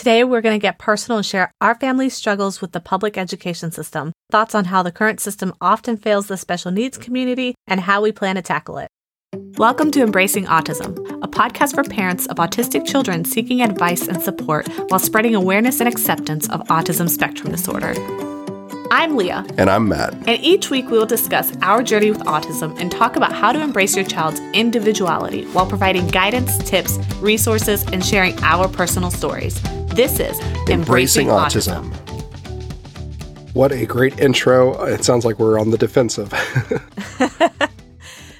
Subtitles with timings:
[0.00, 3.70] Today, we're going to get personal and share our family's struggles with the public education
[3.70, 8.00] system, thoughts on how the current system often fails the special needs community, and how
[8.00, 8.88] we plan to tackle it.
[9.58, 14.66] Welcome to Embracing Autism, a podcast for parents of autistic children seeking advice and support
[14.88, 17.92] while spreading awareness and acceptance of autism spectrum disorder.
[18.90, 19.44] I'm Leah.
[19.58, 20.14] And I'm Matt.
[20.14, 23.60] And each week we will discuss our journey with autism and talk about how to
[23.60, 29.60] embrace your child's individuality while providing guidance, tips, resources, and sharing our personal stories.
[30.00, 30.40] This is
[30.70, 31.90] Embracing, Embracing autism.
[31.90, 33.54] autism.
[33.54, 34.82] What a great intro.
[34.86, 36.32] It sounds like we're on the defensive.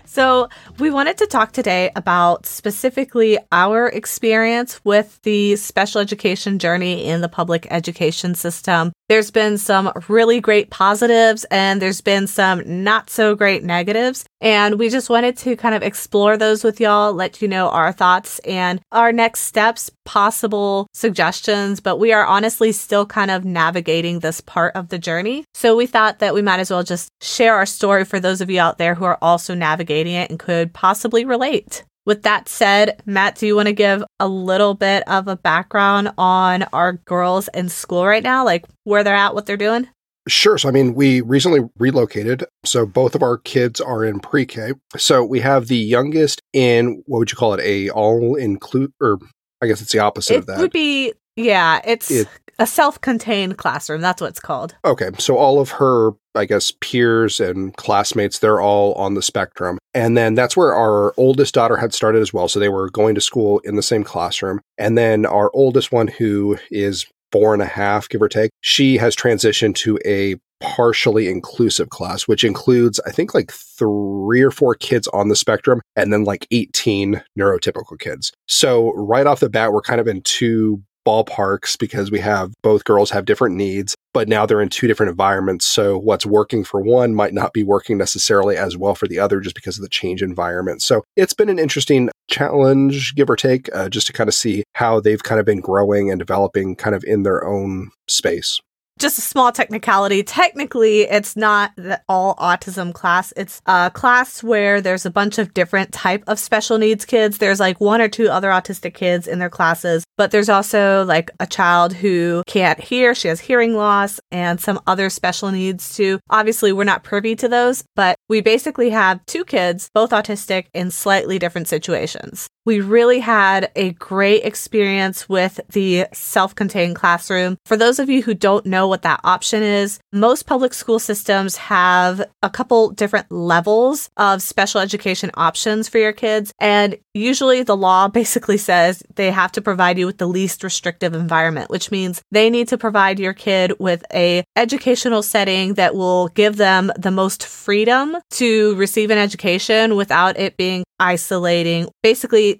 [0.07, 0.49] So,
[0.81, 7.21] we wanted to talk today about specifically our experience with the special education journey in
[7.21, 8.91] the public education system.
[9.11, 14.25] There's been some really great positives and there's been some not so great negatives.
[14.41, 17.93] And we just wanted to kind of explore those with y'all, let you know our
[17.93, 21.81] thoughts and our next steps, possible suggestions.
[21.81, 25.45] But we are honestly still kind of navigating this part of the journey.
[25.55, 28.49] So we thought that we might as well just share our story for those of
[28.49, 31.85] you out there who are also navigating it and could possibly relate.
[32.07, 36.13] With that said, Matt, do you want to give a little bit of a background
[36.17, 39.87] on our girls in school right now, like where they're at, what they're doing?
[40.29, 40.59] Sure.
[40.59, 42.45] So, I mean, we recently relocated.
[42.65, 44.73] So, both of our kids are in pre K.
[44.97, 47.61] So, we have the youngest in what would you call it?
[47.61, 49.19] A all include, or
[49.61, 50.59] I guess it's the opposite it of that.
[50.59, 52.29] It would be, yeah, it's it,
[52.61, 54.01] a self contained classroom.
[54.01, 54.77] That's what it's called.
[54.85, 55.11] Okay.
[55.19, 59.79] So all of her, I guess, peers and classmates, they're all on the spectrum.
[59.95, 62.47] And then that's where our oldest daughter had started as well.
[62.47, 64.61] So they were going to school in the same classroom.
[64.79, 68.99] And then our oldest one, who is four and a half, give or take, she
[68.99, 74.75] has transitioned to a partially inclusive class, which includes, I think, like three or four
[74.75, 78.33] kids on the spectrum and then like 18 neurotypical kids.
[78.47, 82.85] So, right off the bat, we're kind of in two ballparks because we have both
[82.85, 85.67] girls have different needs, but now they're in two different environments.
[85.67, 89.41] So what's working for one might not be working necessarily as well for the other
[89.41, 90.83] just because of the change environment.
[90.83, 94.63] So it's been an interesting challenge, give or take, uh, just to kind of see
[94.75, 98.61] how they've kind of been growing and developing kind of in their own space
[99.01, 100.23] just a small technicality.
[100.23, 103.33] Technically, it's not the all autism class.
[103.37, 107.39] It's a class where there's a bunch of different type of special needs kids.
[107.39, 111.31] There's like one or two other autistic kids in their classes, but there's also like
[111.41, 113.15] a child who can't hear.
[113.15, 116.21] She has hearing loss and some other special needs too.
[116.29, 120.91] Obviously, we're not privy to those, but we basically have two kids, both autistic in
[120.91, 122.49] slightly different situations.
[122.71, 127.57] We really had a great experience with the self contained classroom.
[127.67, 131.57] For those of you who don't know what that option is, most public school systems
[131.57, 136.53] have a couple different levels of special education options for your kids.
[136.61, 141.13] And usually the law basically says they have to provide you with the least restrictive
[141.13, 146.29] environment, which means they need to provide your kid with a educational setting that will
[146.29, 151.89] give them the most freedom to receive an education without it being isolating.
[152.03, 152.60] Basically,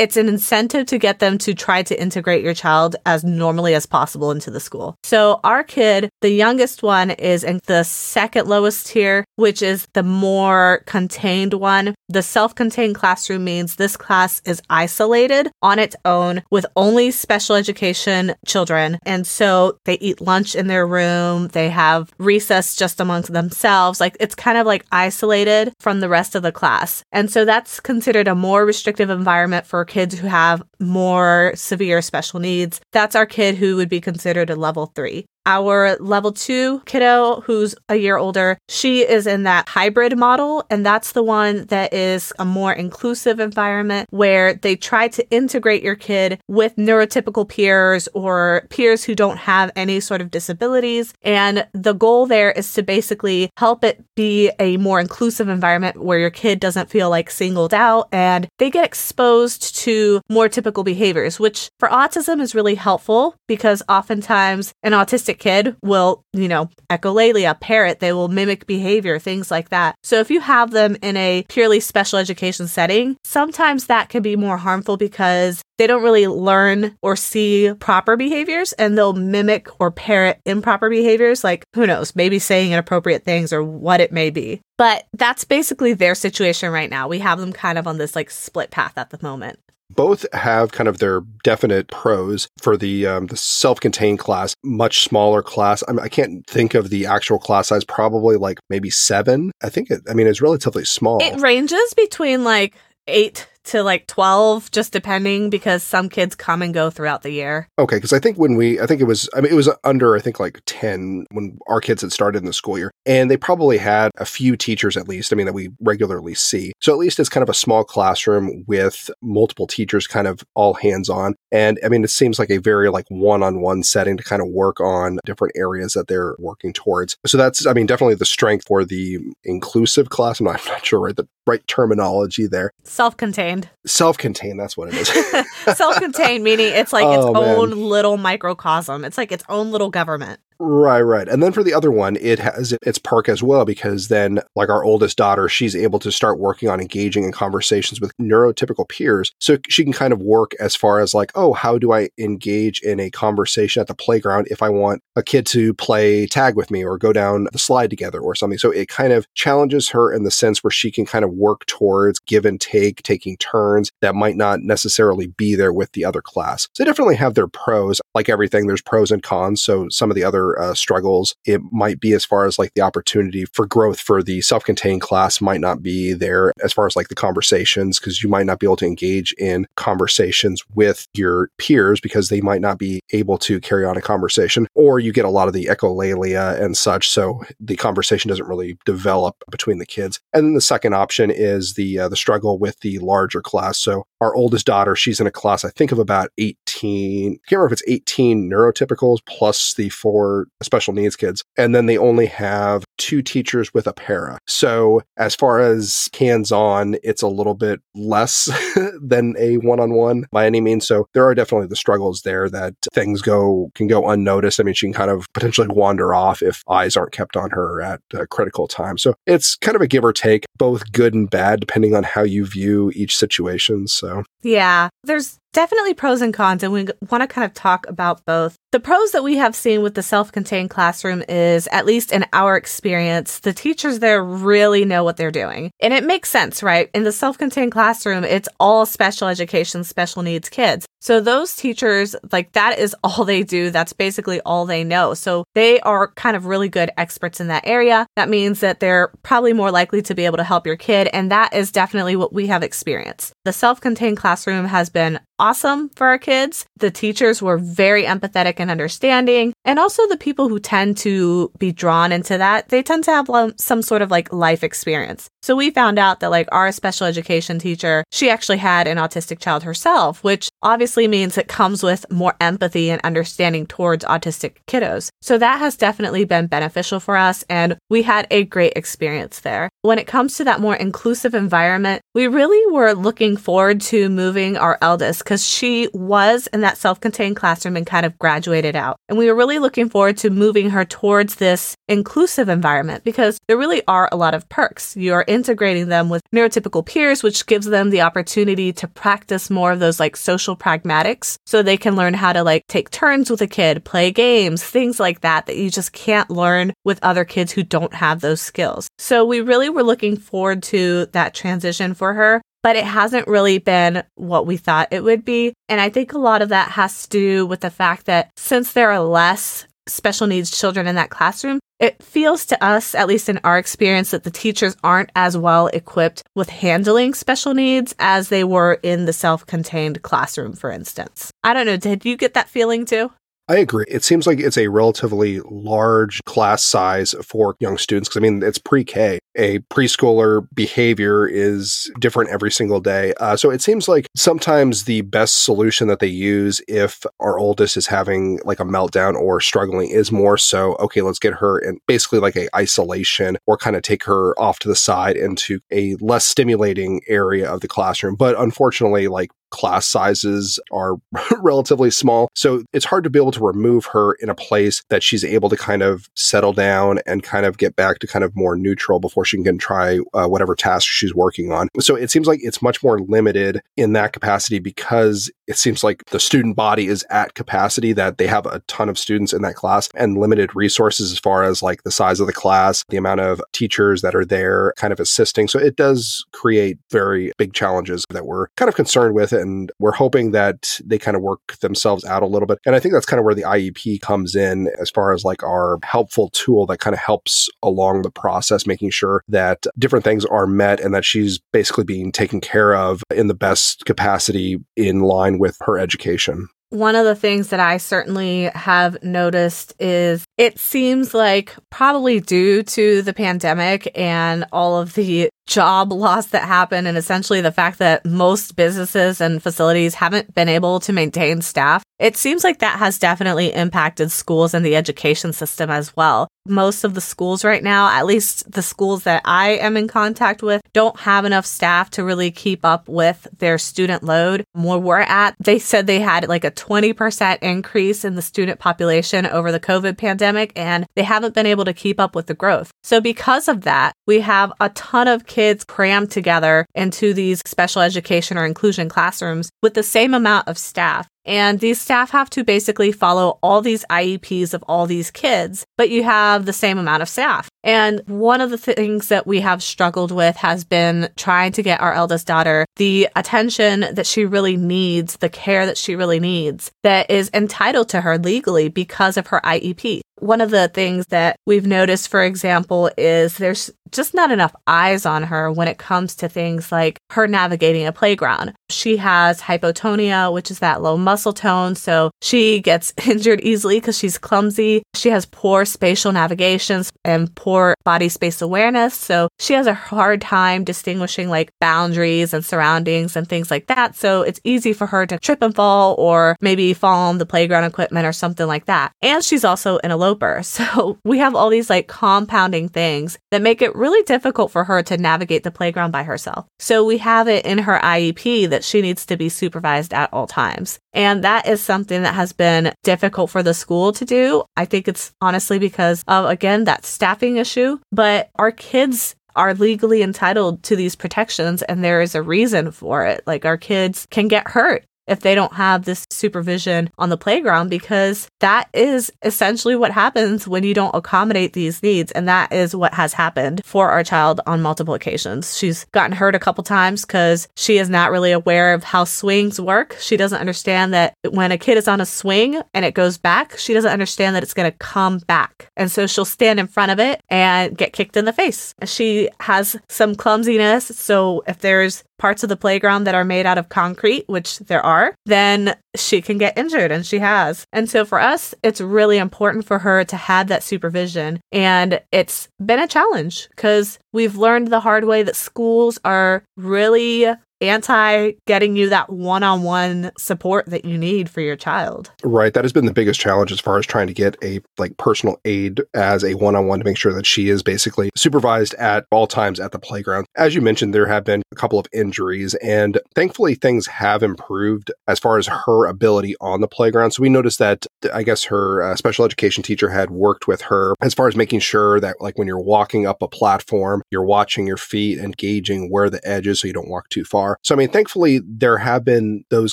[0.00, 3.84] it's an incentive to get them to try to integrate your child as normally as
[3.84, 4.96] possible into the school.
[5.02, 10.02] So our kid, the youngest one is in the second lowest tier, which is the
[10.02, 11.94] more contained one.
[12.08, 18.34] The self-contained classroom means this class is isolated on its own with only special education
[18.46, 18.98] children.
[19.04, 21.48] And so they eat lunch in their room.
[21.48, 24.00] They have recess just amongst themselves.
[24.00, 27.04] Like it's kind of like isolated from the rest of the class.
[27.12, 32.40] And so that's considered a more restrictive environment for kids who have more severe special
[32.40, 32.80] needs.
[32.92, 35.26] That's our kid who would be considered a level three.
[35.50, 40.64] Our level two kiddo, who's a year older, she is in that hybrid model.
[40.70, 45.82] And that's the one that is a more inclusive environment where they try to integrate
[45.82, 51.14] your kid with neurotypical peers or peers who don't have any sort of disabilities.
[51.22, 56.20] And the goal there is to basically help it be a more inclusive environment where
[56.20, 61.40] your kid doesn't feel like singled out and they get exposed to more typical behaviors,
[61.40, 67.58] which for autism is really helpful because oftentimes an autistic kid will, you know, echolalia,
[67.58, 69.96] parrot, they will mimic behavior, things like that.
[70.04, 74.36] So if you have them in a purely special education setting, sometimes that can be
[74.36, 79.90] more harmful because they don't really learn or see proper behaviors and they'll mimic or
[79.90, 84.60] parrot improper behaviors, like who knows, maybe saying inappropriate things or what it may be.
[84.76, 87.08] But that's basically their situation right now.
[87.08, 89.58] We have them kind of on this like split path at the moment.
[89.88, 95.42] Both have kind of their definite pros for the um, the self-contained class much smaller
[95.42, 95.82] class.
[95.88, 99.50] I, mean, I can't think of the actual class size probably like maybe seven.
[99.62, 101.22] I think it i mean it's relatively small.
[101.22, 102.74] It ranges between like
[103.06, 107.68] eight to like 12, just depending because some kids come and go throughout the year.
[107.78, 110.16] Okay, because I think when we, I think it was, I mean, it was under,
[110.16, 112.90] I think like 10 when our kids had started in the school year.
[113.06, 116.72] And they probably had a few teachers at least, I mean, that we regularly see.
[116.80, 120.74] So at least it's kind of a small classroom with multiple teachers kind of all
[120.74, 121.34] hands on.
[121.52, 124.42] And I mean, it seems like a very like one on one setting to kind
[124.42, 127.16] of work on different areas that they're working towards.
[127.26, 130.40] So that's, I mean, definitely the strength for the inclusive class.
[130.40, 131.16] I'm not, I'm not sure right
[131.50, 132.72] right terminology there.
[132.84, 133.68] Self contained.
[133.84, 135.08] Self contained, that's what it is.
[135.76, 139.04] Self contained, meaning it's like its oh, own little microcosm.
[139.04, 140.40] It's like its own little government.
[140.62, 141.26] Right, right.
[141.26, 144.68] And then for the other one, it has its perk as well because then, like
[144.68, 149.32] our oldest daughter, she's able to start working on engaging in conversations with neurotypical peers.
[149.38, 152.80] So she can kind of work as far as like, oh, how do I engage
[152.80, 156.70] in a conversation at the playground if I want a kid to play tag with
[156.70, 158.58] me or go down the slide together or something?
[158.58, 161.64] So it kind of challenges her in the sense where she can kind of work
[161.64, 166.20] towards give and take, taking turns that might not necessarily be there with the other
[166.20, 166.68] class.
[166.74, 168.02] So they definitely have their pros.
[168.14, 169.62] Like everything, there's pros and cons.
[169.62, 171.34] So some of the other uh, struggles.
[171.44, 175.00] It might be as far as like the opportunity for growth for the self contained
[175.00, 178.58] class might not be there as far as like the conversations, because you might not
[178.58, 183.38] be able to engage in conversations with your peers because they might not be able
[183.38, 187.08] to carry on a conversation, or you get a lot of the echolalia and such.
[187.08, 190.20] So the conversation doesn't really develop between the kids.
[190.32, 193.78] And then the second option is the uh, the struggle with the larger class.
[193.78, 197.32] So our oldest daughter, she's in a class I think of about 18.
[197.32, 201.44] I can't remember if it's 18 neurotypicals plus the four special needs kids.
[201.56, 204.38] And then they only have two teachers with a para.
[204.46, 208.50] So as far as hands on, it's a little bit less
[209.02, 210.86] than a one on one by any means.
[210.86, 214.60] So there are definitely the struggles there that things go can go unnoticed.
[214.60, 217.80] I mean, she can kind of potentially wander off if eyes aren't kept on her
[217.80, 218.98] at a critical time.
[218.98, 222.22] So it's kind of a give or take, both good and bad, depending on how
[222.22, 223.88] you view each situation.
[223.88, 228.24] So yeah, there's definitely pros and cons, and we want to kind of talk about
[228.24, 228.56] both.
[228.72, 232.24] The pros that we have seen with the self contained classroom is, at least in
[232.32, 235.70] our experience, the teachers there really know what they're doing.
[235.80, 236.88] And it makes sense, right?
[236.94, 240.86] In the self contained classroom, it's all special education, special needs kids.
[241.00, 243.70] So those teachers, like that is all they do.
[243.70, 245.14] That's basically all they know.
[245.14, 248.06] So they are kind of really good experts in that area.
[248.16, 251.08] That means that they're probably more likely to be able to help your kid.
[251.12, 253.32] And that is definitely what we have experienced.
[253.44, 256.66] The self contained classroom has been awesome for our kids.
[256.76, 259.54] The teachers were very empathetic and understanding.
[259.64, 263.28] And also the people who tend to be drawn into that, they tend to have
[263.56, 265.28] some sort of like life experience.
[265.42, 269.40] So we found out that like our special education teacher, she actually had an autistic
[269.40, 275.10] child herself, which obviously means it comes with more empathy and understanding towards autistic kiddos.
[275.20, 279.68] So that has definitely been beneficial for us and we had a great experience there.
[279.82, 284.56] When it comes to that more inclusive environment, we really were looking forward to moving
[284.56, 288.96] our eldest because she was in that self-contained classroom and kind of graduated out.
[289.08, 293.58] And we were really looking forward to moving her towards this inclusive environment because there
[293.58, 294.96] really are a lot of perks.
[294.96, 299.80] You're integrating them with neurotypical peers, which gives them the opportunity to practice more of
[299.80, 303.46] those like social pragmatics so they can learn how to like take turns with a
[303.46, 307.62] kid, play games, things like that, that you just can't learn with other kids who
[307.62, 308.88] don't have those skills.
[308.98, 313.58] So we really were looking forward to that transition for her but it hasn't really
[313.58, 315.54] been what we thought it would be.
[315.68, 318.72] And I think a lot of that has to do with the fact that since
[318.72, 323.28] there are less special needs children in that classroom, it feels to us, at least
[323.28, 328.28] in our experience, that the teachers aren't as well equipped with handling special needs as
[328.28, 331.30] they were in the self contained classroom, for instance.
[331.42, 333.10] I don't know, did you get that feeling too?
[333.50, 333.84] I agree.
[333.88, 338.44] It seems like it's a relatively large class size for young students because I mean,
[338.44, 339.18] it's pre K.
[339.34, 343.12] A preschooler behavior is different every single day.
[343.18, 347.76] Uh, so it seems like sometimes the best solution that they use if our oldest
[347.76, 351.80] is having like a meltdown or struggling is more so, okay, let's get her in
[351.88, 355.96] basically like a isolation or kind of take her off to the side into a
[355.96, 358.14] less stimulating area of the classroom.
[358.14, 360.96] But unfortunately, like class sizes are
[361.38, 362.28] relatively small.
[362.34, 365.48] So it's hard to be able to remove her in a place that she's able
[365.48, 369.00] to kind of settle down and kind of get back to kind of more neutral
[369.00, 371.68] before she can try uh, whatever task she's working on.
[371.80, 376.04] So it seems like it's much more limited in that capacity because it seems like
[376.06, 379.54] the student body is at capacity that they have a ton of students in that
[379.54, 383.20] class and limited resources as far as like the size of the class, the amount
[383.20, 385.48] of teachers that are there kind of assisting.
[385.48, 389.92] So it does create very big challenges that we're kind of concerned with and we're
[389.92, 392.58] hoping that they kind of work themselves out a little bit.
[392.66, 395.24] And I think that's kind of where where the IEP comes in as far as
[395.24, 400.04] like our helpful tool that kind of helps along the process, making sure that different
[400.04, 404.58] things are met and that she's basically being taken care of in the best capacity
[404.76, 406.48] in line with her education.
[406.70, 412.64] One of the things that I certainly have noticed is it seems like probably due
[412.64, 417.78] to the pandemic and all of the job loss that happened and essentially the fact
[417.78, 422.78] that most businesses and facilities haven't been able to maintain staff, it seems like that
[422.78, 426.28] has definitely impacted schools and the education system as well.
[426.48, 430.42] Most of the schools right now, at least the schools that I am in contact
[430.42, 434.44] with, don't have enough staff to really keep up with their student load.
[434.52, 439.26] Where we're at, they said they had like a 20% increase in the student population
[439.26, 442.70] over the COVID pandemic, and they haven't been able to keep up with the growth.
[442.82, 447.82] So, because of that, we have a ton of kids crammed together into these special
[447.82, 451.08] education or inclusion classrooms with the same amount of staff.
[451.30, 455.88] And these staff have to basically follow all these IEPs of all these kids, but
[455.88, 457.48] you have the same amount of staff.
[457.62, 461.80] And one of the things that we have struggled with has been trying to get
[461.80, 466.72] our eldest daughter the attention that she really needs, the care that she really needs,
[466.82, 470.00] that is entitled to her legally because of her IEP.
[470.18, 475.06] One of the things that we've noticed, for example, is there's just not enough eyes
[475.06, 478.54] on her when it comes to things like her navigating a playground.
[478.68, 481.74] She has hypotonia, which is that low muscle tone.
[481.74, 484.82] So she gets injured easily because she's clumsy.
[484.94, 488.94] She has poor spatial navigation and poor body space awareness.
[488.94, 493.94] So she has a hard time distinguishing like boundaries and surroundings and things like that.
[493.96, 497.64] So it's easy for her to trip and fall or maybe fall on the playground
[497.64, 498.92] equipment or something like that.
[499.02, 500.42] And she's also an eloper.
[500.60, 504.82] So we have all these like compounding things that make it really difficult for her
[504.82, 506.46] to navigate the playground by herself.
[506.58, 510.26] So we have it in her IEP that she needs to be supervised at all
[510.26, 510.78] times.
[511.10, 514.44] And that is something that has been difficult for the school to do.
[514.56, 517.80] I think it's honestly because of, again, that staffing issue.
[517.90, 523.04] But our kids are legally entitled to these protections and there is a reason for
[523.06, 523.24] it.
[523.26, 527.68] Like our kids can get hurt if they don't have this supervision on the playground
[527.68, 532.12] because that is essentially what happens when you don't accommodate these needs.
[532.12, 535.58] And that is what has happened for our child on multiple occasions.
[535.58, 539.60] She's gotten hurt a couple times because she is not really aware of how swings
[539.60, 539.96] work.
[540.00, 543.58] She doesn't understand that when a kid is on a swing and it goes back,
[543.58, 545.70] she doesn't understand that it's going to come back.
[545.76, 548.74] And so she'll stand in front of it and get kicked in the face.
[548.84, 550.86] She has some clumsiness.
[550.86, 554.84] So if there's parts of the playground that are made out of concrete, which there
[554.84, 557.64] are, then she can get injured and she has.
[557.72, 561.40] And so for us, it's really important for her to have that supervision.
[561.50, 567.26] And it's been a challenge because we've learned the hard way that schools are really
[567.60, 572.10] anti getting you that one on one support that you need for your child.
[572.22, 572.54] Right.
[572.54, 575.38] That has been the biggest challenge as far as trying to get a like personal
[575.44, 579.04] aid as a one on one to make sure that she is basically supervised at
[579.10, 580.26] all times at the playground.
[580.36, 584.90] As you mentioned, there have been a couple of injuries and thankfully things have improved
[585.06, 587.12] as far as her ability on the playground.
[587.12, 590.94] So we noticed that I guess her uh, special education teacher had worked with her
[591.00, 594.66] as far as making sure that like when you're walking up a platform, you're watching
[594.66, 597.58] your feet and gauging where the edge is so you don't walk too far are.
[597.62, 599.72] So, I mean, thankfully, there have been those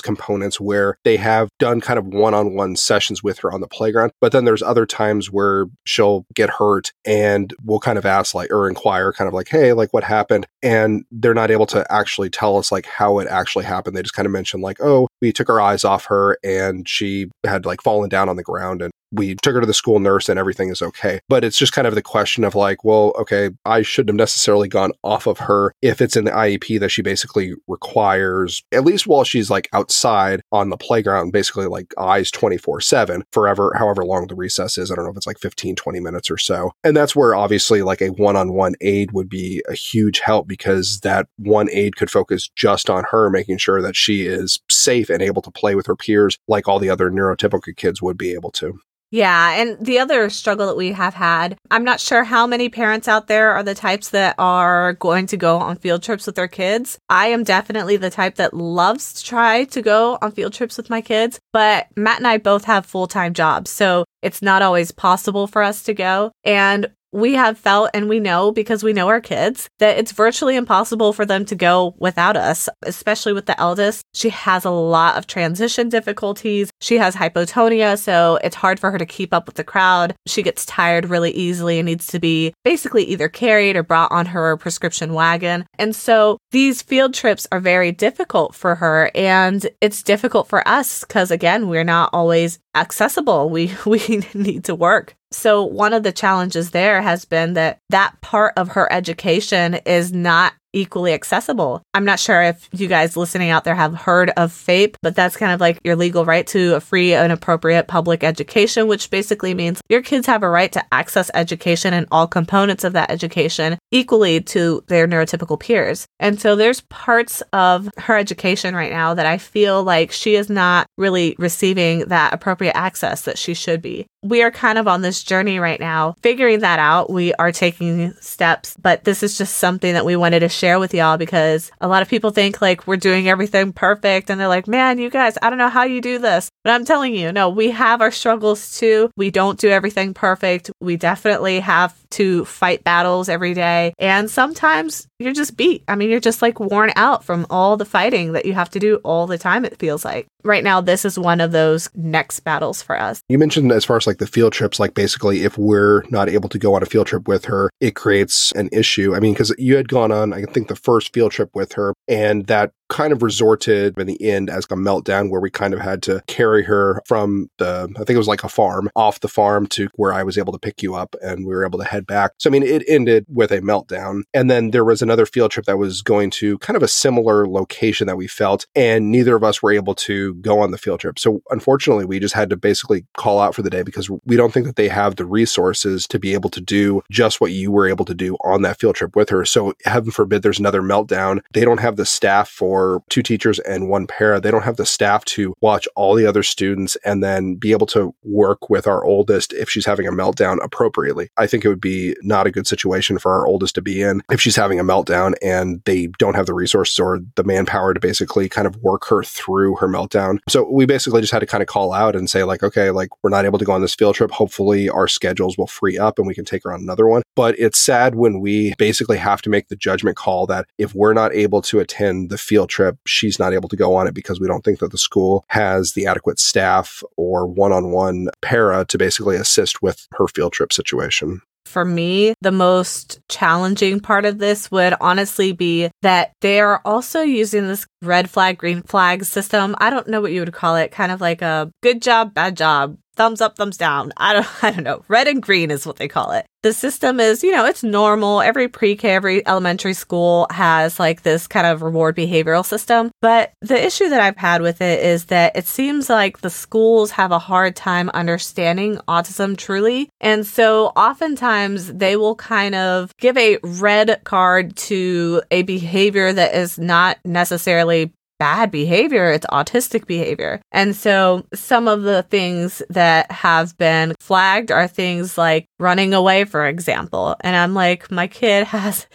[0.00, 3.68] components where they have done kind of one on one sessions with her on the
[3.68, 4.12] playground.
[4.20, 8.50] But then there's other times where she'll get hurt and we'll kind of ask, like,
[8.50, 10.46] or inquire, kind of like, hey, like, what happened?
[10.62, 13.96] And they're not able to actually tell us, like, how it actually happened.
[13.96, 17.28] They just kind of mention, like, oh, we took our eyes off her and she
[17.44, 20.28] had like fallen down on the ground and we took her to the school nurse
[20.28, 21.20] and everything is okay.
[21.28, 24.68] But it's just kind of the question of like, well, okay, I shouldn't have necessarily
[24.68, 29.06] gone off of her if it's in the IEP that she basically requires, at least
[29.06, 34.26] while she's like outside on the playground, basically like eyes 24 7 forever, however long
[34.26, 34.90] the recess is.
[34.90, 36.72] I don't know if it's like 15, 20 minutes or so.
[36.84, 40.46] And that's where obviously like a one on one aid would be a huge help
[40.48, 45.10] because that one aid could focus just on her, making sure that she is safe
[45.10, 48.32] and able to play with her peers like all the other neurotypical kids would be
[48.32, 48.78] able to.
[49.10, 49.52] Yeah.
[49.52, 53.26] And the other struggle that we have had, I'm not sure how many parents out
[53.26, 56.98] there are the types that are going to go on field trips with their kids.
[57.08, 60.90] I am definitely the type that loves to try to go on field trips with
[60.90, 63.70] my kids, but Matt and I both have full time jobs.
[63.70, 66.32] So it's not always possible for us to go.
[66.44, 70.56] And we have felt and we know because we know our kids that it's virtually
[70.56, 74.02] impossible for them to go without us, especially with the eldest.
[74.14, 76.70] She has a lot of transition difficulties.
[76.80, 80.14] She has hypotonia, so it's hard for her to keep up with the crowd.
[80.26, 84.26] She gets tired really easily and needs to be basically either carried or brought on
[84.26, 85.66] her prescription wagon.
[85.78, 91.04] And so these field trips are very difficult for her and it's difficult for us
[91.04, 93.50] because again, we're not always accessible.
[93.50, 95.16] We we need to work.
[95.30, 100.12] So one of the challenges there has been that that part of her education is
[100.12, 101.82] not equally accessible.
[101.94, 105.36] I'm not sure if you guys listening out there have heard of FAPE, but that's
[105.36, 109.54] kind of like your legal right to a free and appropriate public education, which basically
[109.54, 113.78] means your kids have a right to access education and all components of that education
[113.90, 116.06] equally to their neurotypical peers.
[116.20, 120.50] And so there's parts of her education right now that I feel like she is
[120.50, 124.06] not really receiving that appropriate access that she should be.
[124.22, 127.08] We are kind of on this journey right now, figuring that out.
[127.10, 130.92] We are taking steps, but this is just something that we wanted to share with
[130.92, 134.66] y'all because a lot of people think like we're doing everything perfect and they're like,
[134.66, 136.50] man, you guys, I don't know how you do this.
[136.64, 139.10] But I'm telling you, no, we have our struggles too.
[139.16, 140.70] We don't do everything perfect.
[140.80, 143.94] We definitely have to fight battles every day.
[143.98, 145.84] And sometimes you're just beat.
[145.86, 148.80] I mean, you're just like worn out from all the fighting that you have to
[148.80, 150.26] do all the time, it feels like.
[150.44, 153.22] Right now, this is one of those next battles for us.
[153.28, 156.48] You mentioned as far as like the field trips, like basically if we're not able
[156.50, 159.14] to go on a field trip with her, it creates an issue.
[159.16, 161.92] I mean, because you had gone on, I think, the first field trip with her,
[162.06, 165.80] and that kind of resorted in the end as a meltdown where we kind of
[165.80, 169.28] had to carry her from the, I think it was like a farm, off the
[169.28, 171.84] farm to where I was able to pick you up and we were able to
[171.84, 172.32] head back.
[172.38, 174.22] So, I mean, it ended with a meltdown.
[174.32, 177.46] And then there was another field trip that was going to kind of a similar
[177.46, 181.00] location that we felt, and neither of us were able to go on the field
[181.00, 181.18] trip.
[181.18, 184.52] So, unfortunately, we just had to basically call out for the day because we don't
[184.52, 187.88] think that they have the resources to be able to do just what you were
[187.88, 189.44] able to do on that field trip with her.
[189.44, 191.40] So, heaven forbid there's another meltdown.
[191.52, 194.76] They don't have the staff for or two teachers and one para, they don't have
[194.76, 198.86] the staff to watch all the other students and then be able to work with
[198.86, 201.28] our oldest if she's having a meltdown appropriately.
[201.36, 204.22] I think it would be not a good situation for our oldest to be in
[204.30, 208.00] if she's having a meltdown and they don't have the resources or the manpower to
[208.00, 210.38] basically kind of work her through her meltdown.
[210.48, 213.08] So we basically just had to kind of call out and say, like, okay, like
[213.22, 214.30] we're not able to go on this field trip.
[214.30, 217.22] Hopefully our schedules will free up and we can take her on another one.
[217.34, 221.14] But it's sad when we basically have to make the judgment call that if we're
[221.14, 224.40] not able to attend the field trip, she's not able to go on it because
[224.40, 228.84] we don't think that the school has the adequate staff or one on one para
[228.86, 231.40] to basically assist with her field trip situation.
[231.66, 237.20] For me, the most challenging part of this would honestly be that they are also
[237.20, 239.76] using this red flag, green flag system.
[239.78, 242.56] I don't know what you would call it, kind of like a good job, bad
[242.56, 244.12] job thumbs up, thumbs down.
[244.16, 245.04] I don't, I don't know.
[245.08, 246.46] Red and green is what they call it.
[246.62, 248.40] The system is, you know, it's normal.
[248.40, 253.12] Every pre-K, every elementary school has like this kind of reward behavioral system.
[253.20, 257.12] But the issue that I've had with it is that it seems like the schools
[257.12, 260.08] have a hard time understanding autism truly.
[260.20, 266.54] And so oftentimes they will kind of give a red card to a behavior that
[266.54, 270.60] is not necessarily bad behavior, it's autistic behavior.
[270.72, 276.44] And so some of the things that have been flagged are things like running away,
[276.44, 277.36] for example.
[277.40, 279.06] And I'm like, my kid has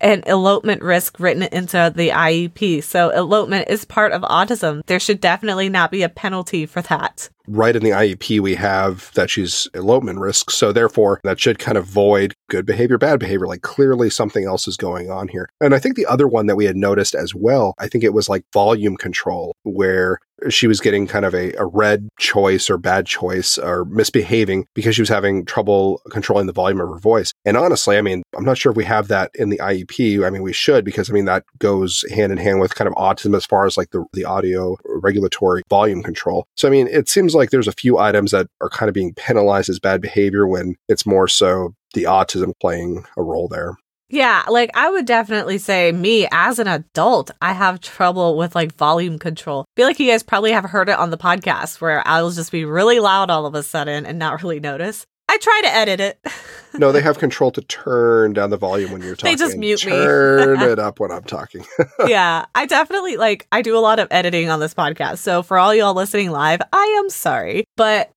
[0.00, 2.82] an elopement risk written into the IEP.
[2.82, 4.84] So elopement is part of autism.
[4.86, 9.10] There should definitely not be a penalty for that right in the IEP we have
[9.14, 10.50] that she's elopement risk.
[10.50, 13.46] So therefore that should kind of void good behavior, bad behavior.
[13.46, 15.48] Like clearly something else is going on here.
[15.60, 18.14] And I think the other one that we had noticed as well, I think it
[18.14, 22.78] was like volume control where she was getting kind of a, a red choice or
[22.78, 27.32] bad choice or misbehaving because she was having trouble controlling the volume of her voice.
[27.44, 30.24] And honestly, I mean, I'm not sure if we have that in the IEP.
[30.24, 32.94] I mean, we should because I mean that goes hand in hand with kind of
[32.94, 36.46] autism as far as like the, the audio regulatory volume control.
[36.56, 39.14] So I mean, it seems like there's a few items that are kind of being
[39.14, 43.76] penalized as bad behavior when it's more so the autism playing a role there.
[44.12, 48.74] Yeah, like I would definitely say me as an adult, I have trouble with like
[48.74, 49.62] volume control.
[49.62, 52.52] I feel like you guys probably have heard it on the podcast where I'll just
[52.52, 55.06] be really loud all of a sudden and not really notice.
[55.30, 56.20] I try to edit it.
[56.74, 59.34] no, they have control to turn down the volume when you're talking.
[59.34, 60.04] They just mute turn me.
[60.04, 61.64] Turn it up when I'm talking.
[62.06, 65.18] yeah, I definitely like I do a lot of editing on this podcast.
[65.18, 67.64] So for all y'all listening live, I am sorry.
[67.78, 68.12] But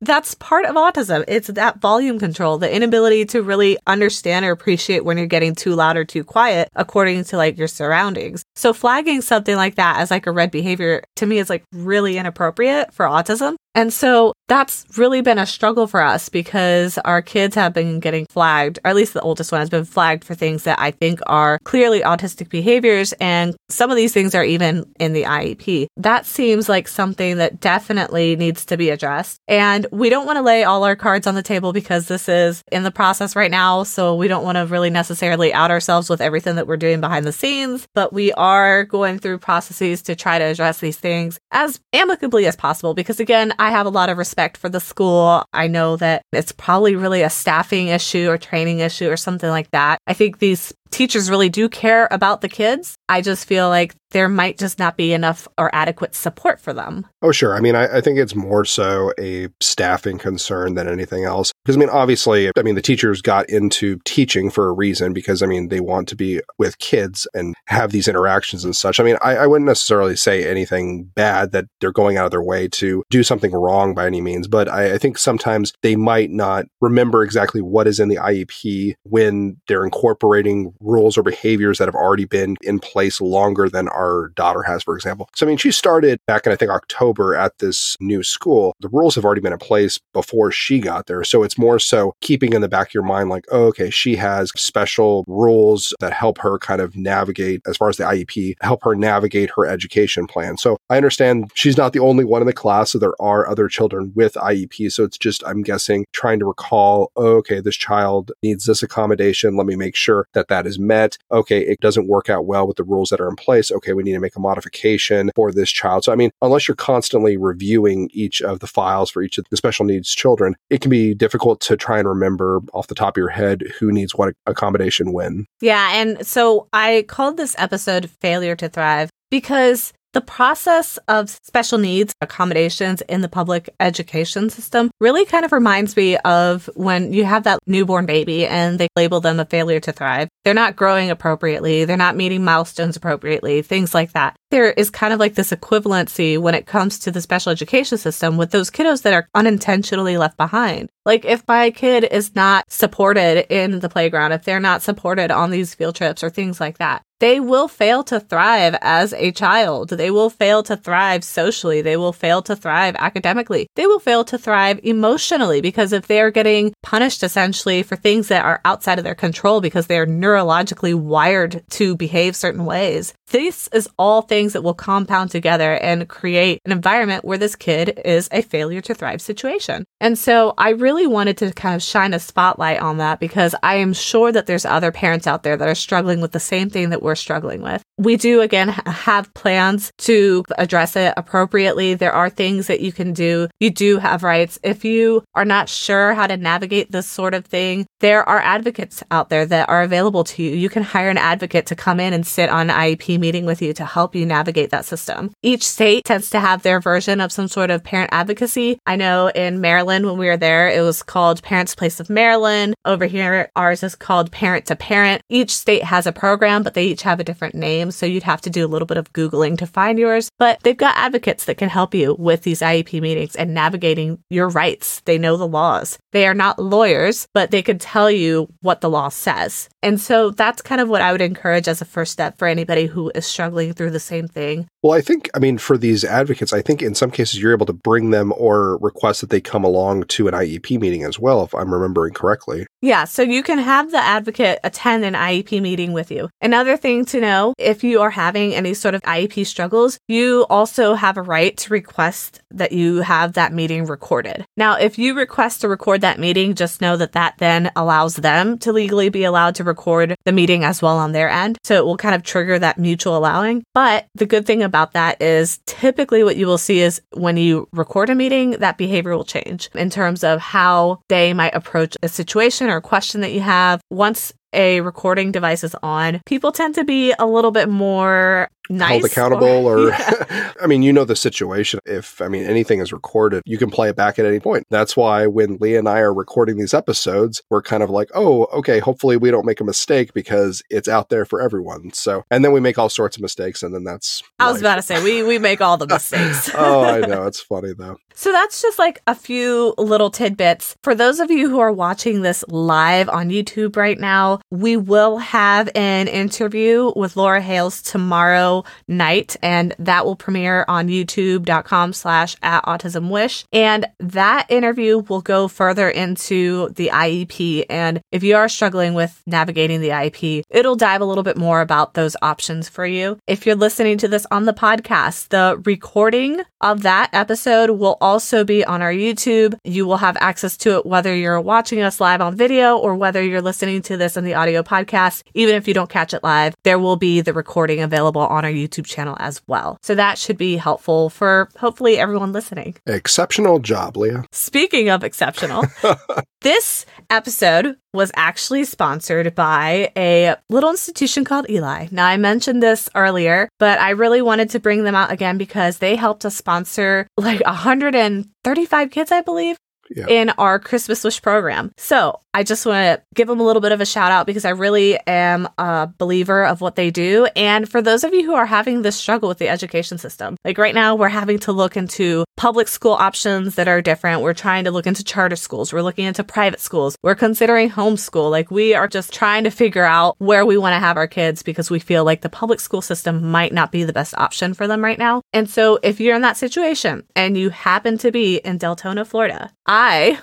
[0.00, 1.24] that's part of autism.
[1.26, 5.74] It's that volume control, the inability to really understand or appreciate when you're getting too
[5.74, 8.44] loud or too quiet according to like your surroundings.
[8.54, 12.16] So flagging something like that as like a red behavior to me is like really
[12.16, 13.56] inappropriate for autism.
[13.78, 18.26] And so that's really been a struggle for us because our kids have been getting
[18.26, 21.20] flagged, or at least the oldest one has been flagged for things that I think
[21.28, 23.12] are clearly autistic behaviors.
[23.20, 25.86] And some of these things are even in the IEP.
[25.96, 29.38] That seems like something that definitely needs to be addressed.
[29.46, 32.64] And we don't want to lay all our cards on the table because this is
[32.72, 33.84] in the process right now.
[33.84, 37.26] So we don't want to really necessarily out ourselves with everything that we're doing behind
[37.26, 41.38] the scenes, but we are going through processes to try to address these things.
[41.50, 45.44] As amicably as possible because again, I have a lot of respect for the school.
[45.52, 49.70] I know that it's probably really a staffing issue or training issue or something like
[49.70, 49.98] that.
[50.06, 52.96] I think these teachers really do care about the kids.
[53.08, 57.06] I just feel like there might just not be enough or adequate support for them.
[57.20, 57.54] Oh, sure.
[57.54, 61.52] I mean, I, I, think it's more so a staffing concern than anything else.
[61.64, 65.42] Because, I mean, obviously, I mean, the teachers got into teaching for a reason because,
[65.42, 68.98] I mean, they want to be with kids and have these interactions and such.
[68.98, 72.42] I mean, I, I wouldn't necessarily say anything bad that they're going out of their
[72.42, 76.30] way to do something wrong by any means, but I, I think sometimes they might
[76.30, 81.88] not remember exactly what is in the IEP when they're incorporating rules or behaviors that
[81.88, 85.28] have already been in place longer than our daughter has, for example.
[85.34, 88.74] So, I mean, she started back in, I think, October at this new school.
[88.80, 91.24] The rules have already been in place before she got there.
[91.24, 94.16] So it's more so keeping in the back of your mind, like, oh, okay, she
[94.16, 98.82] has special rules that help her kind of navigate as far as the IEP, help
[98.84, 100.56] her navigate her education plan.
[100.56, 102.92] So I understand she's not the only one in the class.
[102.92, 104.92] So there are other children with IEP.
[104.92, 109.56] So it's just, I'm guessing, trying to recall, oh, okay, this child needs this accommodation.
[109.56, 111.16] Let me make sure that that is met.
[111.32, 113.72] Okay, it doesn't work out well with the rules that are in place.
[113.72, 116.04] Okay, we need to make a modification for this child.
[116.04, 119.56] So, I mean, unless you're constantly reviewing each of the files for each of the
[119.56, 123.20] special needs children, it can be difficult to try and remember off the top of
[123.20, 125.46] your head who needs what accommodation when.
[125.60, 125.90] Yeah.
[125.94, 132.14] And so I called this episode Failure to Thrive because the process of special needs
[132.20, 137.44] accommodations in the public education system really kind of reminds me of when you have
[137.44, 140.28] that newborn baby and they label them a failure to thrive.
[140.44, 144.36] They're not growing appropriately, they're not meeting milestones appropriately, things like that.
[144.50, 148.38] There is kind of like this equivalency when it comes to the special education system
[148.38, 150.88] with those kiddos that are unintentionally left behind.
[151.04, 155.50] Like if my kid is not supported in the playground, if they're not supported on
[155.50, 159.90] these field trips or things like that, they will fail to thrive as a child.
[159.90, 161.82] They will fail to thrive socially.
[161.82, 163.68] They will fail to thrive academically.
[163.74, 168.44] They will fail to thrive emotionally because if they're getting punished essentially for things that
[168.44, 173.88] are outside of their control because they're neurologically wired to behave certain ways, this is
[173.98, 178.42] all things that will compound together and create an environment where this kid is a
[178.42, 179.84] failure to thrive situation.
[180.00, 183.76] And so I really wanted to kind of shine a spotlight on that because I
[183.76, 186.90] am sure that there's other parents out there that are struggling with the same thing
[186.90, 187.82] that we're struggling with.
[187.98, 191.94] We do again have plans to address it appropriately.
[191.94, 193.48] There are things that you can do.
[193.60, 194.58] You do have rights.
[194.62, 199.02] If you are not sure how to navigate this sort of thing, there are advocates
[199.10, 200.54] out there that are available to you.
[200.54, 203.72] You can hire an advocate to come in and sit on IEP meeting with you
[203.74, 205.32] to help you navigate that system.
[205.42, 208.78] Each state tends to have their version of some sort of parent advocacy.
[208.86, 212.74] I know in Maryland, when we were there, it was called Parents Place of Maryland.
[212.84, 215.22] Over here, ours is called Parent to Parent.
[215.28, 217.90] Each state has a program, but they each have a different name.
[217.90, 220.30] So you'd have to do a little bit of Googling to find yours.
[220.38, 224.48] But they've got advocates that can help you with these IEP meetings and navigating your
[224.48, 225.00] rights.
[225.04, 225.98] They know the laws.
[226.12, 229.68] They are not lawyers, but they can tell you what the law says.
[229.82, 232.86] And so that's kind of what I would encourage as a first step for anybody
[232.86, 234.68] who is struggling through the same thing.
[234.80, 237.66] Well, I think, I mean, for these advocates, I think in some cases you're able
[237.66, 241.42] to bring them or request that they come along to an IEP meeting as well,
[241.42, 242.64] if I'm remembering correctly.
[242.80, 246.28] Yeah, so you can have the advocate attend an IEP meeting with you.
[246.40, 250.94] Another thing to know if you are having any sort of IEP struggles, you also
[250.94, 254.44] have a right to request that you have that meeting recorded.
[254.56, 258.58] Now, if you request to record that meeting, just know that that then allows them
[258.58, 261.58] to legally be allowed to record the meeting as well on their end.
[261.64, 263.64] So it will kind of trigger that mutual allowing.
[263.74, 267.68] But the good thing about that is typically what you will see is when you
[267.72, 272.08] record a meeting, that behavior will change in terms of how they might approach a
[272.08, 273.80] situation or a question that you have.
[273.90, 279.00] Once a recording device is on, people tend to be a little bit more nice
[279.00, 280.52] held accountable or, or yeah.
[280.60, 281.80] I mean, you know the situation.
[281.84, 284.66] If I mean anything is recorded, you can play it back at any point.
[284.70, 288.44] That's why when Lee and I are recording these episodes, we're kind of like, oh,
[288.46, 291.92] okay, hopefully we don't make a mistake because it's out there for everyone.
[291.92, 294.54] So and then we make all sorts of mistakes and then that's I life.
[294.54, 296.50] was about to say we we make all the mistakes.
[296.54, 297.26] oh, I know.
[297.26, 297.98] It's funny though.
[298.18, 300.74] So that's just like a few little tidbits.
[300.82, 305.18] For those of you who are watching this live on YouTube right now, we will
[305.18, 312.34] have an interview with Laura Hales tomorrow night, and that will premiere on youtube.com slash
[312.42, 313.44] at autism wish.
[313.52, 317.66] And that interview will go further into the IEP.
[317.70, 321.60] And if you are struggling with navigating the IEP, it'll dive a little bit more
[321.60, 323.16] about those options for you.
[323.28, 328.44] If you're listening to this on the podcast, the recording of that episode will also
[328.44, 329.58] be on our YouTube.
[329.64, 333.22] You will have access to it whether you're watching us live on video or whether
[333.22, 335.22] you're listening to this in the audio podcast.
[335.34, 338.50] Even if you don't catch it live, there will be the recording available on our
[338.50, 339.78] YouTube channel as well.
[339.82, 342.76] So that should be helpful for hopefully everyone listening.
[342.86, 344.24] Exceptional job, Leah.
[344.32, 345.64] Speaking of exceptional,
[346.40, 351.88] this episode was actually sponsored by a little institution called Eli.
[351.90, 355.78] Now, I mentioned this earlier, but I really wanted to bring them out again because
[355.78, 359.56] they helped us sponsor like 135 kids, I believe,
[359.94, 360.06] Yeah.
[360.08, 361.72] in our Christmas Wish program.
[361.76, 364.44] So I just want to give them a little bit of a shout out because
[364.44, 367.26] I really am a believer of what they do.
[367.34, 370.58] And for those of you who are having this struggle with the education system, like
[370.58, 374.22] right now, we're having to look into public school options that are different.
[374.22, 375.72] We're trying to look into charter schools.
[375.72, 376.96] We're looking into private schools.
[377.02, 378.30] We're considering homeschool.
[378.30, 381.42] Like we are just trying to figure out where we want to have our kids
[381.42, 384.68] because we feel like the public school system might not be the best option for
[384.68, 385.22] them right now.
[385.32, 389.50] And so if you're in that situation and you happen to be in Deltona, Florida,
[389.66, 389.77] I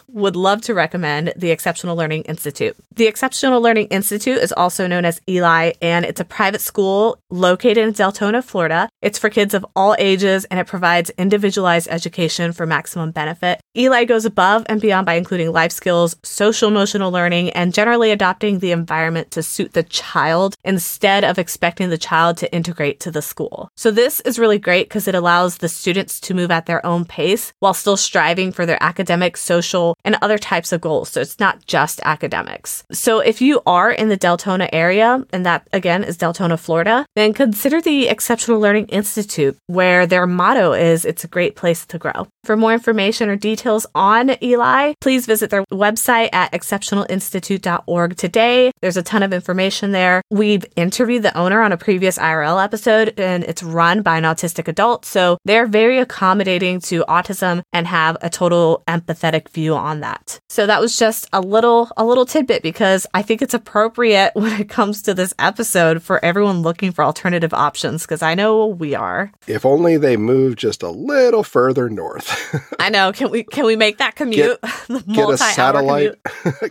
[0.07, 2.75] would love to recommend the Exceptional Learning Institute.
[2.95, 7.77] The Exceptional Learning Institute is also known as Eli, and it's a private school located
[7.77, 8.89] in Deltona, Florida.
[9.01, 13.61] It's for kids of all ages and it provides individualized education for maximum benefit.
[13.77, 18.59] Eli goes above and beyond by including life skills, social emotional learning, and generally adopting
[18.59, 23.21] the environment to suit the child instead of expecting the child to integrate to the
[23.21, 23.69] school.
[23.75, 27.05] So, this is really great because it allows the students to move at their own
[27.05, 31.09] pace while still striving for their academic, social, and other types of goals.
[31.09, 32.83] So, it's not just academics.
[32.91, 37.33] So, if you are in the Deltona area, and that again is Deltona, Florida, then
[37.33, 42.27] consider the Exceptional Learning Institute, where their motto is it's a great place to grow.
[42.43, 48.71] For more information or details on Eli, please visit their website at exceptionalinstitute.org today.
[48.81, 50.21] There's a ton of information there.
[50.29, 54.67] We've interviewed the owner on a previous IRL episode, and it's run by an autistic
[54.67, 55.05] adult.
[55.05, 60.39] So they're very accommodating to autism and have a total empathetic view on that.
[60.49, 64.59] So that was just a little a little tidbit because I think it's appropriate when
[64.59, 68.95] it comes to this episode for everyone looking for alternative options because I know we
[68.95, 69.31] are.
[69.47, 72.55] If only they moved just a little further north.
[72.79, 73.11] I know.
[73.11, 74.59] Can we can we make that commute?
[74.87, 76.15] the Get a satellite,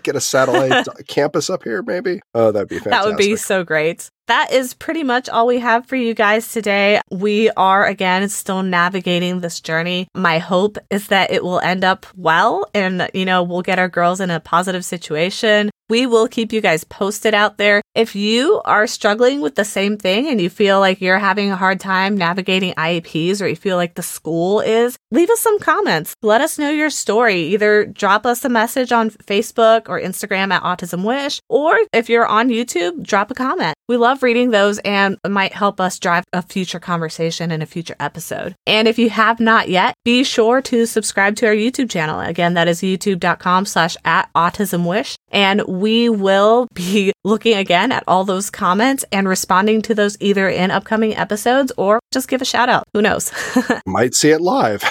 [0.03, 2.21] get a satellite campus up here, maybe.
[2.35, 2.91] Oh, that'd be fantastic.
[2.91, 4.11] That would be so great.
[4.27, 7.03] That is pretty much all we have for you guys today.
[7.11, 10.09] We are again still navigating this journey.
[10.15, 13.89] My hope is that it will end up well and, you know, we'll get our
[13.89, 15.71] girls in a positive situation.
[15.91, 17.83] We will keep you guys posted out there.
[17.95, 21.57] If you are struggling with the same thing and you feel like you're having a
[21.57, 26.15] hard time navigating IEPs or you feel like the school is, leave us some comments.
[26.23, 27.43] Let us know your story.
[27.49, 32.27] Either drop us a message on Facebook or Instagram at Autism Wish, or if you're
[32.27, 33.74] on YouTube, drop a comment.
[33.87, 37.67] We love reading those and it might help us drive a future conversation in a
[37.67, 38.55] future episode.
[38.67, 42.19] And if you have not yet, be sure to subscribe to our YouTube channel.
[42.21, 45.17] Again, that is youtube.com slash at autism wish.
[45.31, 50.49] And we will be looking again at all those comments and responding to those either
[50.49, 52.85] in upcoming episodes or just give a shout out.
[52.95, 53.33] Who knows?
[53.87, 54.83] Might see it live.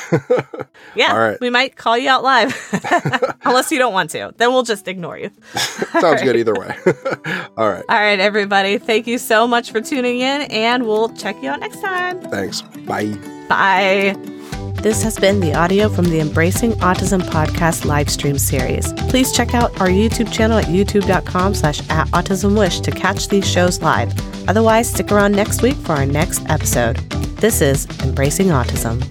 [0.95, 1.38] yeah, All right.
[1.41, 2.56] we might call you out live.
[3.43, 4.34] Unless you don't want to.
[4.38, 5.32] Then we'll just ignore you.
[5.99, 6.75] Sounds good either way.
[7.58, 7.86] All right.
[7.89, 8.77] All right, everybody.
[8.86, 12.19] Thank you so much for tuning in, and we'll check you out next time.
[12.24, 12.62] Thanks.
[12.62, 13.15] Bye.
[13.48, 14.15] Bye.
[14.82, 18.91] This has been the audio from the Embracing Autism podcast live stream series.
[19.08, 23.82] Please check out our YouTube channel at youtube.com slash at autismwish to catch these shows
[23.82, 24.12] live.
[24.50, 26.98] Otherwise, stick around next week for our next episode.
[27.38, 29.02] This is Embracing Autism.